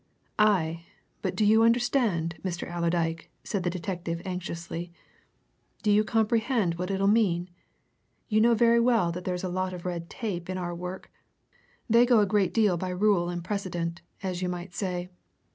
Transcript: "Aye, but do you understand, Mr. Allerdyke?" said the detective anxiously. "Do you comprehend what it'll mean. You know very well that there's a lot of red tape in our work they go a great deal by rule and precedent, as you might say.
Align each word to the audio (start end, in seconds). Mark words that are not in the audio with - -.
"Aye, 0.39 0.87
but 1.21 1.35
do 1.35 1.45
you 1.45 1.61
understand, 1.61 2.39
Mr. 2.43 2.67
Allerdyke?" 2.75 3.29
said 3.43 3.61
the 3.61 3.69
detective 3.69 4.19
anxiously. 4.25 4.91
"Do 5.83 5.91
you 5.91 6.03
comprehend 6.03 6.73
what 6.79 6.89
it'll 6.89 7.05
mean. 7.05 7.51
You 8.27 8.41
know 8.41 8.55
very 8.55 8.79
well 8.79 9.11
that 9.11 9.25
there's 9.25 9.43
a 9.43 9.47
lot 9.47 9.73
of 9.73 9.85
red 9.85 10.09
tape 10.09 10.49
in 10.49 10.57
our 10.57 10.73
work 10.73 11.11
they 11.87 12.07
go 12.07 12.19
a 12.19 12.25
great 12.25 12.51
deal 12.51 12.77
by 12.77 12.89
rule 12.89 13.29
and 13.29 13.43
precedent, 13.43 14.01
as 14.23 14.41
you 14.41 14.49
might 14.49 14.73
say. 14.73 15.11